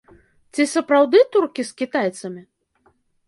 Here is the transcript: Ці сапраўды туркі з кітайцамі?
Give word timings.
Ці 0.53 0.63
сапраўды 0.75 1.17
туркі 1.37 1.63
з 1.69 1.77
кітайцамі? 1.81 2.43